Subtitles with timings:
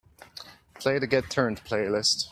[0.79, 2.29] Play the Get Turnt playlist.